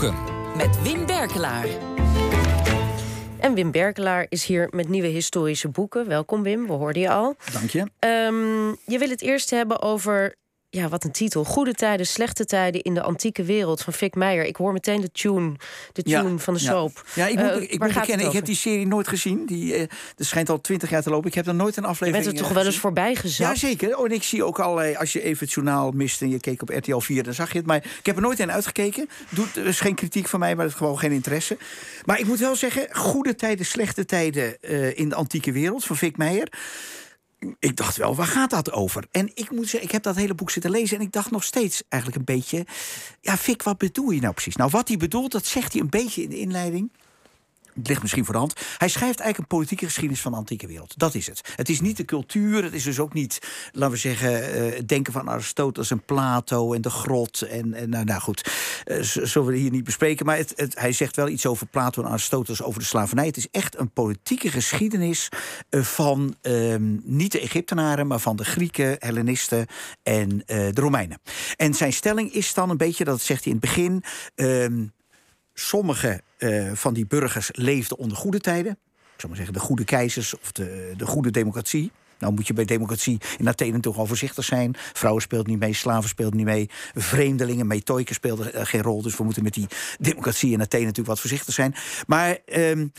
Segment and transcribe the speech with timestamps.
[0.00, 0.56] boeken.
[0.56, 1.66] Met Wim Berkelaar.
[3.38, 6.08] En Wim Berkelaar is hier met nieuwe historische boeken.
[6.08, 7.36] Welkom Wim, we hoorden je al.
[7.52, 7.86] Dank je.
[7.98, 10.36] Ehm, je wil het eerst hebben over
[10.70, 11.44] ja, wat een titel.
[11.44, 14.44] Goede tijden, slechte tijden in de antieke wereld van Fik Meijer.
[14.44, 15.52] Ik hoor meteen de tune,
[15.92, 17.04] de tune van de soap.
[17.14, 19.46] Ja, ik moet, uh, ik moet bekennen, ik heb die serie nooit gezien.
[19.46, 19.84] Die, uh,
[20.16, 21.28] schijnt al twintig jaar te lopen.
[21.28, 23.46] Ik heb er nooit een aflevering Je bent er toch wel eens voorbij gezet?
[23.46, 23.98] Ja, zeker.
[23.98, 24.94] Oh, en ik zie ook allerlei...
[24.94, 27.58] Als je even het journaal mist en je keek op RTL 4, dan zag je
[27.58, 27.66] het.
[27.66, 29.08] Maar ik heb er nooit in uitgekeken.
[29.28, 31.56] Doet, er is geen kritiek van mij, maar het is gewoon geen interesse.
[32.04, 35.96] Maar ik moet wel zeggen, goede tijden, slechte tijden uh, in de antieke wereld van
[35.96, 36.48] Fik Meijer
[37.58, 39.04] ik dacht wel, waar gaat dat over?
[39.10, 41.44] En ik moet zeggen, ik heb dat hele boek zitten lezen en ik dacht nog
[41.44, 42.66] steeds eigenlijk een beetje,
[43.20, 44.56] ja, Fik, wat bedoel je nou precies?
[44.56, 46.90] Nou, wat hij bedoelt, dat zegt hij een beetje in de inleiding.
[47.74, 48.60] Het ligt misschien voor de hand.
[48.78, 50.98] Hij schrijft eigenlijk een politieke geschiedenis van de antieke wereld.
[50.98, 51.52] Dat is het.
[51.56, 52.62] Het is niet de cultuur.
[52.62, 53.38] Het is dus ook niet,
[53.72, 57.42] laten we zeggen, uh, het denken van Aristoteles en Plato en de grot.
[57.42, 58.50] En, en nou, nou goed,
[58.84, 60.26] uh, zullen we hier niet bespreken.
[60.26, 63.26] Maar het, hij zegt wel iets over Plato en Aristoteles, over de slavernij.
[63.26, 65.28] Het is echt een politieke geschiedenis
[65.70, 69.66] uh, van ehm, niet de Egyptenaren, maar van de Grieken, Hellenisten
[70.02, 71.20] en de Romeinen.
[71.56, 74.04] En zijn stelling is dan een beetje, dat zegt hij in het begin.
[75.60, 78.72] Ehm, sommige uh, van die burgers leefden onder goede tijden.
[78.72, 81.92] Ik zou maar zeggen, de goede keizers of de, de goede democratie.
[82.18, 84.74] Nou moet je bij democratie in Athene toch al voorzichtig zijn.
[84.92, 86.68] Vrouwen speelden niet mee, slaven speelden niet mee.
[86.94, 89.02] Vreemdelingen, metoiken speelden uh, geen rol.
[89.02, 89.66] Dus we moeten met die
[89.98, 91.74] democratie in Athene natuurlijk wat voorzichtig zijn.
[92.06, 92.92] Maar um,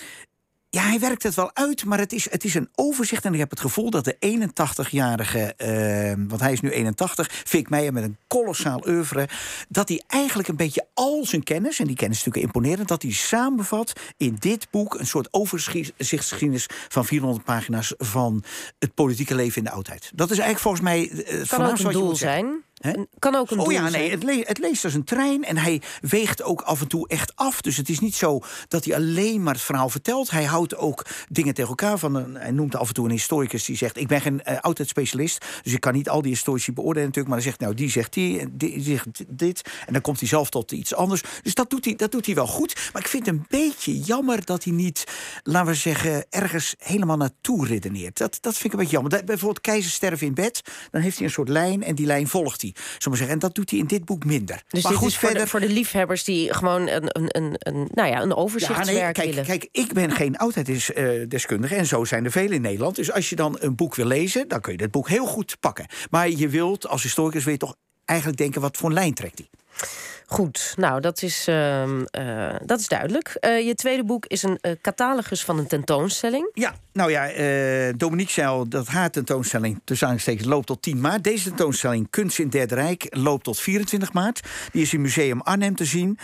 [0.73, 3.25] ja, hij werkt het wel uit, maar het is, het is een overzicht.
[3.25, 7.69] En ik heb het gevoel dat de 81-jarige, uh, want hij is nu 81, Fik
[7.69, 9.29] Meijer met een kolossaal oeuvre,
[9.69, 13.01] dat hij eigenlijk een beetje al zijn kennis, en die kennis is natuurlijk imponerend, dat
[13.01, 18.43] hij samenvat in dit boek een soort overzichtsgeschiedenis van 400 pagina's van
[18.79, 20.11] het politieke leven in de oudheid.
[20.15, 22.63] Dat is eigenlijk volgens mij het kan ook een doel zijn.
[22.81, 23.05] He?
[23.19, 25.81] Kan ook een oh ja, nee, het, le het, leest als een trein en hij
[26.01, 27.61] weegt ook af en toe echt af.
[27.61, 30.31] Dus het is niet zo dat hij alleen maar het verhaal vertelt.
[30.31, 31.97] Hij houdt ook dingen tegen elkaar.
[31.97, 34.59] Van een, hij noemt af en toe een historicus die zegt: Ik ben geen uh,
[34.59, 37.33] oudheidsspecialist, dus ik kan niet al die historici beoordelen natuurlijk.
[37.35, 39.61] Maar hij zegt: Nou, die zegt die, die zegt dit.
[39.85, 41.21] En dan komt hij zelf tot iets anders.
[41.41, 42.89] Dus dat doet hij, dat doet hij wel goed.
[42.93, 45.03] Maar ik vind het een beetje jammer dat hij niet,
[45.43, 48.17] laten we zeggen, ergens helemaal naartoe redeneert.
[48.17, 49.25] Dat, dat vind ik een beetje jammer.
[49.25, 50.61] Bijvoorbeeld Keizer sterven in bed,
[50.91, 52.70] dan heeft hij een soort lijn en die lijn volgt hij.
[52.97, 53.35] Zullen zeggen.
[53.35, 54.63] En dat doet hij in dit boek minder.
[54.67, 55.43] Dus maar dit goed, is voor, verder...
[55.43, 59.11] de, voor de liefhebbers die gewoon een, een, een, nou ja, een overzichtswerk ja, nee,
[59.11, 59.45] kijk, willen.
[59.45, 62.95] Kijk, ik ben geen oudheidsdeskundige en zo zijn er velen in Nederland.
[62.95, 65.57] Dus als je dan een boek wil lezen, dan kun je dat boek heel goed
[65.59, 65.85] pakken.
[66.09, 69.49] Maar je wilt, als historicus, je toch eigenlijk denken, wat voor lijn trekt hij?
[70.31, 73.37] Goed, nou dat is, uh, uh, dat is duidelijk.
[73.41, 76.49] Uh, je tweede boek is een uh, catalogus van een tentoonstelling.
[76.53, 77.27] Ja, nou ja,
[77.97, 81.23] Dominique zei al dat haar tentoonstelling tussen aanstekens loopt tot 10 maart.
[81.23, 84.39] Deze tentoonstelling Kunst in Derde Rijk loopt tot 24 maart.
[84.71, 86.17] Die is in Museum Arnhem te zien.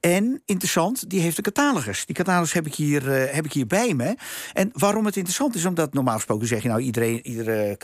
[0.00, 2.06] En interessant, die heeft een catalogus.
[2.06, 4.16] Die catalogus heb ik hier, heb ik hier bij me.
[4.52, 7.76] En waarom het interessant is, omdat normaal gesproken zeg je nou iedereen, iedere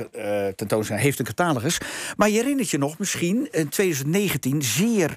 [0.56, 1.78] tentoonstelling heeft een catalogus.
[2.16, 5.14] Maar je herinnert je nog misschien in 2019 zeer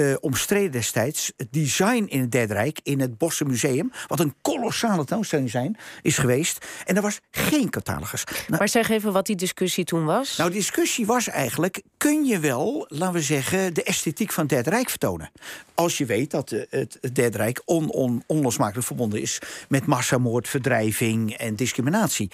[0.00, 1.32] uh, omstreden destijds.
[1.36, 3.92] Het design in het Derde Rijk, in het Bosse Museum...
[4.06, 6.66] wat een kolossale tentoonstelling zijn, is geweest.
[6.84, 8.24] En er was geen catalogus.
[8.24, 10.36] Nou, maar zeg even wat die discussie toen was.
[10.36, 11.82] Nou, de discussie was eigenlijk...
[11.96, 15.30] kun je wel, laten we zeggen, de esthetiek van het Derde Rijk vertonen?
[15.74, 19.38] Als je weet dat het, het Derde Rijk on, on, onlosmakelijk verbonden is...
[19.68, 22.30] met massamoord, verdrijving en discriminatie.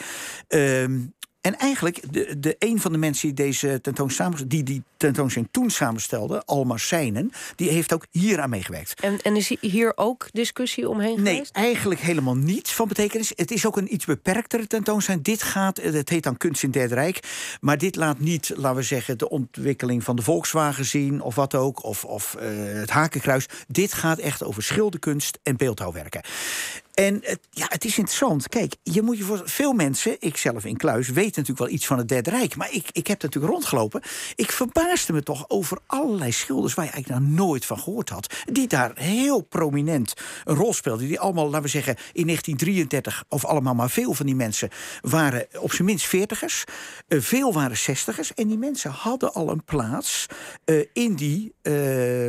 [0.49, 1.15] Um,
[1.47, 5.71] en eigenlijk, de, de, een van de mensen die deze tentoonstelling, die die tentoonstelling toen
[5.71, 9.01] samenstelde, Almar Seinen, die heeft ook hier aan meegewerkt.
[9.01, 11.55] En, en is hier ook discussie omheen nee, geweest?
[11.55, 13.33] Nee, eigenlijk helemaal niet van betekenis.
[13.37, 15.25] Het is ook een iets beperktere tentoonstelling.
[15.25, 17.21] Dit gaat, het heet dan Kunst in het Derde Rijk,
[17.61, 21.55] maar dit laat niet, laten we zeggen, de ontwikkeling van de Volkswagen zien of wat
[21.55, 22.43] ook, of, of uh,
[22.81, 23.47] het Hakenkruis.
[23.69, 26.21] Dit gaat echt over schilderkunst en beeldhouwwerken.
[26.97, 28.49] En het, ja, het is interessant.
[28.49, 31.87] Kijk, je moet je voor veel mensen, ik zelf in Kluis, weten natuurlijk wel iets
[31.87, 32.57] van het Derde Rijk.
[32.57, 34.03] Maar ik, ik heb natuurlijk rondgelopen.
[34.35, 38.35] Ik verbaasde me toch over allerlei schilders waar je eigenlijk nog nooit van gehoord had.
[38.53, 40.15] Die daar heel prominent
[40.45, 41.07] een rol speelden.
[41.07, 44.69] Die allemaal, laten we zeggen, in 1933, of allemaal maar veel van die mensen
[45.01, 46.65] waren op zijn minst veertigers.
[47.09, 48.35] Uh, veel waren zestigers.
[48.35, 50.27] En die mensen hadden al een plaats
[50.65, 51.73] uh, in die, uh,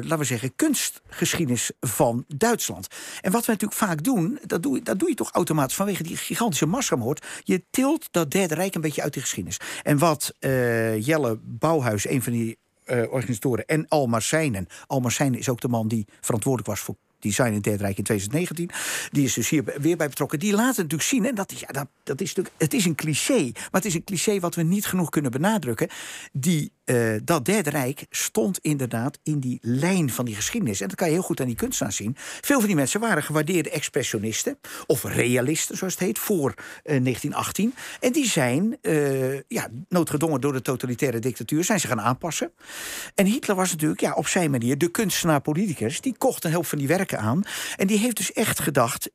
[0.02, 2.88] laten we zeggen, kunstgeschiedenis van Duitsland.
[3.22, 6.66] En wat we natuurlijk vaak doen, doe, dat doe je toch automatisch vanwege die gigantische
[6.66, 7.26] massamoord.
[7.44, 9.60] Je tilt dat Derde Rijk een beetje uit de geschiedenis.
[9.84, 14.68] En wat uh, Jelle Bouwhuis, een van die uh, organisatoren, en Almar Seinen.
[14.88, 18.04] Almar Seinen is ook de man die verantwoordelijk was voor design in Derde Rijk in
[18.04, 18.70] 2019.
[19.12, 20.40] Die is dus hier weer bij betrokken.
[20.40, 22.96] Die laten natuurlijk zien, en dat is, ja, dat, dat is natuurlijk, het is een
[22.96, 25.90] cliché, maar het is een cliché wat we niet genoeg kunnen benadrukken.
[26.32, 30.82] Die uh, dat Derde Rijk stond inderdaad in die lijn van die geschiedenis.
[30.82, 32.16] En dat kan je heel goed aan die kunstenaars zien.
[32.18, 36.54] Veel van die mensen waren gewaardeerde expressionisten, of realisten zoals het heet, voor
[36.84, 37.74] 1918.
[38.00, 38.78] En die zijn,
[39.48, 42.52] ja, noodgedwongen door de totalitaire dictatuur, zijn ze gaan aanpassen.
[43.16, 46.02] En Hitler was natuurlijk ja, op zijn manier de kunstenaar-politicus.
[46.02, 47.44] Die kocht een helft van die werken aan.
[47.76, 49.10] En die heeft dus echt gedacht.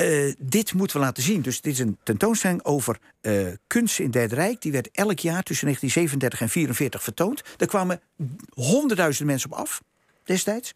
[0.00, 1.42] Eh, dit moeten we laten zien.
[1.42, 4.60] Dus dit is een tentoonstelling over uh, kunst in Derde Rijk.
[4.60, 7.42] Die werd elk jaar tussen 1937 en 1944 vertoond.
[7.56, 8.00] Daar kwamen
[8.54, 9.82] honderdduizenden mensen op af
[10.24, 10.72] destijds.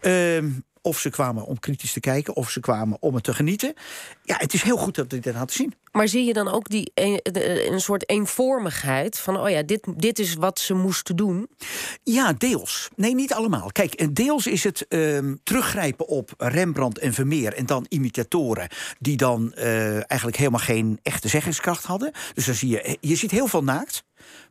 [0.00, 0.50] Ehm,
[0.88, 3.74] of ze kwamen om kritisch te kijken, of ze kwamen om het te genieten.
[4.22, 5.74] Ja, het is heel goed dat ik dat had zien.
[5.92, 7.20] Maar zie je dan ook die een,
[7.72, 11.48] een soort eenvormigheid van, oh ja, dit, dit is wat ze moesten doen?
[12.02, 12.88] Ja, deels.
[12.96, 13.68] Nee, niet allemaal.
[13.72, 18.68] Kijk, deels is het ehm, teruggrijpen op Rembrandt en Vermeer en dan imitatoren
[18.98, 22.12] die dan uh, eigenlijk helemaal geen echte zeggingskracht hadden.
[22.34, 24.04] Dus dan zie je, je ziet heel veel naakt,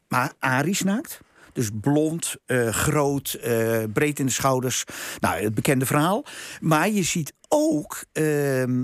[0.07, 1.19] maar Aries naakt.
[1.57, 4.83] Dus blond, uh, groot, uh, breed in de schouders.
[5.19, 6.25] Nou, het bekende verhaal.
[6.59, 8.23] Maar je ziet ook, uh,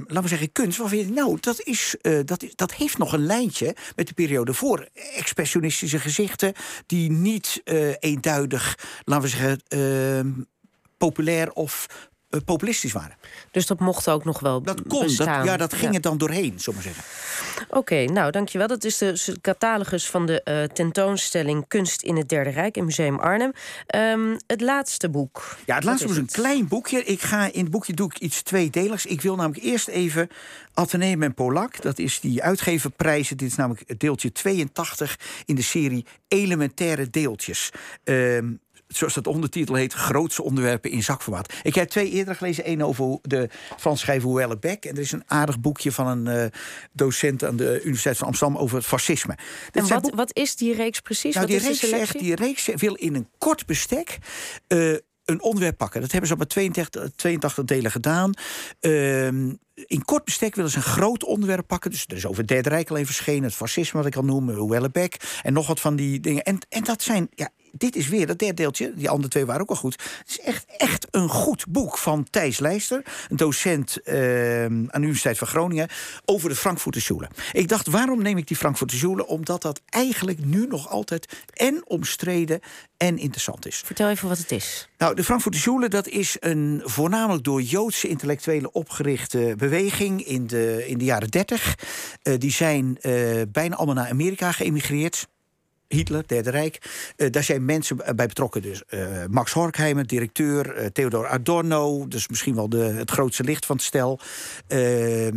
[0.07, 3.13] laten we zeggen, kunst waarvan je nou, dat, is, uh, dat, is, dat heeft nog
[3.13, 4.87] een lijntje met de periode voor.
[5.15, 6.53] Expressionistische gezichten
[6.85, 7.61] die niet
[7.99, 10.31] eenduidig, laten we zeggen, ehm,
[10.97, 11.87] populair of
[12.33, 13.15] uh, populistisch waren.
[13.51, 15.95] Dus dat mocht ook nog wel Dat kon, dat, ja, dat ging ja.
[15.95, 17.03] er dan doorheen, zullen we zeggen.
[17.68, 18.68] Oké, okay, nou, dankjewel.
[18.68, 23.19] Dat is de catalogus van de uh, tentoonstelling Kunst in het Derde Rijk in Museum
[23.19, 23.51] Arnhem.
[23.95, 25.57] Um, het laatste boek.
[25.65, 27.03] Ja, het laatste boek is een klein boekje.
[27.03, 29.06] Ik ga in het boekje doe ik iets tweedeligs.
[29.06, 30.30] Ik wil namelijk eerst even
[30.74, 31.81] Atheneum en Polak.
[31.81, 33.38] Dat is die uitgeverprijzen.
[33.38, 37.69] Dit is namelijk deeltje 82 in de serie Elementaire Deeltjes.
[38.03, 38.62] Um,
[38.98, 41.54] zoals dat ondertitel heet, grootste onderwerpen in zakformaat.
[41.63, 42.63] Ik heb twee eerder gelezen.
[42.63, 44.86] één over de Frans schrijver Hoelle Beck.
[44.86, 46.45] En er is een aardig boekje van een uh,
[46.92, 49.38] docent aan de Universiteit van Amsterdam over het fascisme.
[49.72, 51.36] En wat, wat is die reeks precies?
[51.36, 54.18] Nou, wat die, reeks zegt, die reeks wil in een kort bestek.
[54.68, 54.95] Uh,
[55.25, 56.01] een onderwerp pakken.
[56.01, 58.34] Dat hebben ze op maar 82, 82 delen gedaan.
[58.81, 59.28] Uh,
[59.86, 61.92] in kort bestek willen ze een groot onderwerp pakken.
[61.92, 63.44] Dus er is over het Derde Rijk al even verschenen.
[63.44, 64.50] Het fascisme, wat ik al noem.
[64.50, 65.40] Huellebeck.
[65.42, 66.44] En nog wat van die dingen.
[66.44, 68.93] En, en dat zijn ja, dit is weer dat derde deeltje.
[68.95, 70.01] Die andere twee waren ook al goed.
[70.19, 74.97] Het is echt, echt een goed boek van Thijs Leijster, een docent uh, aan de
[74.97, 75.89] Universiteit van Groningen,
[76.25, 77.29] over de Frankfurter Schule.
[77.51, 79.27] Ik dacht, waarom neem ik die Frankfurter Schule?
[79.27, 82.59] Omdat dat eigenlijk nu nog altijd en omstreden
[82.97, 83.81] en interessant is.
[83.85, 84.89] Vertel even wat het is.
[84.97, 90.87] Nou, de Frankfurter Schule dat is een voornamelijk door Joodse intellectuelen opgerichte beweging in de,
[90.87, 91.75] in de jaren 30.
[92.23, 95.27] Uh, die zijn uh, bijna allemaal naar Amerika geëmigreerd.
[95.94, 96.81] Hitler, Derde Rijk.
[97.18, 98.62] Uh, daar zijn mensen bij betrokken.
[98.62, 100.81] Dus uh, Max Horkheimer, directeur.
[100.81, 104.19] Uh, Theodor Adorno, dus misschien wel de, het grootste licht van het stel.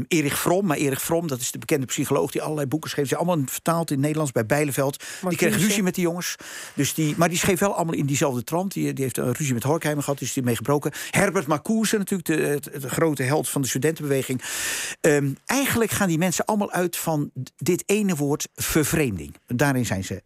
[0.09, 3.09] Erich Fromm, maar Erich Fromm, dat is de bekende psycholoog die allerlei boeken schreef.
[3.09, 5.05] Ze allemaal vertaald in het Nederlands bij Bijleveld.
[5.29, 6.37] Die kreeg ruzie met die jongens.
[6.75, 8.73] Dus die, maar die schreef wel allemaal in diezelfde trant.
[8.73, 10.93] Die, die heeft een ruzie met Horkheimer gehad, dus die mee gebroken.
[11.11, 14.43] Herbert Marcuse, natuurlijk de, de, de, grote held van de studentenbeweging.
[15.01, 19.35] Um, eigenlijk gaan die mensen allemaal uit van dit ene woord vervreemding.
[19.47, 20.23] Daarin zijn ze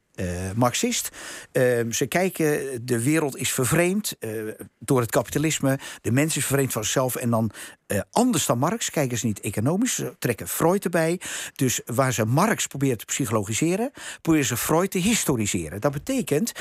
[0.55, 1.09] Marxist.
[1.53, 5.79] Uh, ze kijken, de wereld is vervreemd uh, door het kapitalisme.
[6.01, 7.17] De mens is vervreemd van zichzelf.
[7.17, 7.51] En dan
[8.11, 9.95] anders dan Marx kijken ze niet economisch.
[9.95, 11.21] Ze trekken Freud erbij.
[11.55, 13.91] Dus waar ze Marx proberen te psychologiseren,
[14.21, 15.81] proberen ze Freud te historiseren.
[15.81, 16.53] Dat betekent,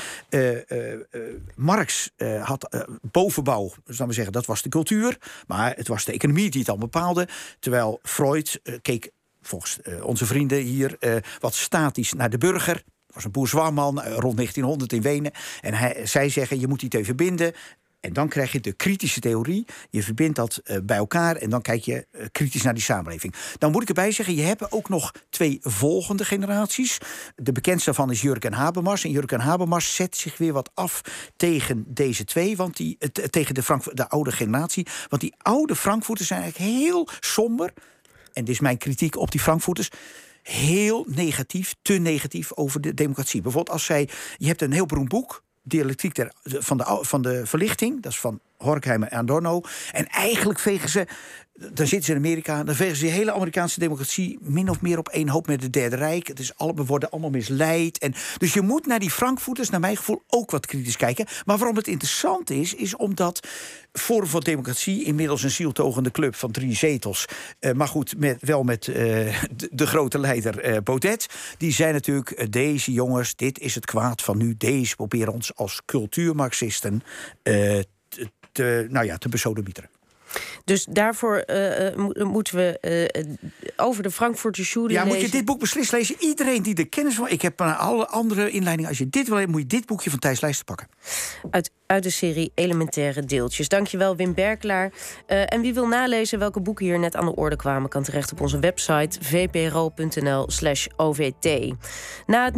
[1.54, 2.10] Marx
[2.42, 5.18] had bovenbouw, laten we zeggen, dat was de cultuur.
[5.46, 7.28] Maar het was de economie die het al bepaalde.
[7.58, 9.10] Terwijl Freud keek
[9.42, 10.98] volgens onze vrienden hier
[11.38, 12.82] wat statisch naar de burger
[13.14, 15.32] was een bourgeoisman eh, rond 1900 in Wenen.
[15.60, 17.52] En hij, zij zeggen, je moet die twee verbinden.
[18.00, 19.66] En dan krijg je de kritische theorie.
[19.90, 23.34] Je verbindt dat uh, bij elkaar en dan kijk je uh, kritisch naar die samenleving.
[23.58, 26.98] Dan moet ik erbij zeggen, je hebt ook nog twee volgende generaties.
[27.36, 29.04] De bekendste daarvan is Jurgen Habermas.
[29.04, 31.00] En Jurgen Habermas zet zich weer wat af
[31.36, 32.98] tegen deze twee, want die,
[33.30, 34.86] tegen de, de oude generatie.
[35.08, 37.72] Want die oude Frankfurters zijn eigenlijk heel somber.
[38.32, 39.90] En dit is mijn kritiek op die Frankfurters
[40.50, 43.42] heel negatief, te negatief over de democratie.
[43.42, 47.46] Bijvoorbeeld als zij, je hebt een heel beroemd boek, Dialectiek der, van, de, van de
[47.46, 49.60] Verlichting, dat is van Horkheimer en Adorno.
[49.92, 51.06] En eigenlijk vegen ze
[51.60, 54.98] dan zitten ze in Amerika, dan vegen ze de hele Amerikaanse democratie min of meer
[54.98, 56.26] op één hoop met het Derde Rijk.
[56.26, 57.98] Het is alle, we worden allemaal misleid.
[57.98, 61.26] En, dus je moet naar die Frankfurters, naar mijn gevoel, ook wat kritisch kijken.
[61.44, 63.48] Maar waarom het interessant is, is omdat
[63.92, 67.24] Forum voor Democratie, inmiddels een zieltogende club van drie zetels.
[67.60, 68.96] Uh, maar goed, met, wel met uh,
[69.70, 71.26] de, grote leider uh, Baudet.
[71.58, 74.54] Die zijn natuurlijk, deze jongens, dit is het kwaad van nu.
[74.56, 77.02] Deze proberen ons als cultuurmarxisten
[78.52, 79.90] te, nou ja, te besodemieteren.
[80.64, 82.78] Dus daarvoor uh, moeten we
[83.76, 86.16] over de Frankfurter Schule Ja, moet je dit boek beslist lezen.
[86.18, 87.28] Iedereen die er kennis van...
[87.28, 88.88] Ik heb alle andere inleidingen.
[88.88, 90.88] Als je dit wil moet je dit boekje van Thijs Lijsten pakken.
[91.50, 93.68] Uit, uit de serie Elementaire Deeltjes.
[93.68, 94.92] Dankjewel, Wim Berkelaar.
[95.26, 97.88] en wie wil nalezen welke boeken hier net aan de orde kwamen...
[97.88, 101.48] kan terecht op onze website vpro.nl slash ovt.
[102.26, 102.48] Na het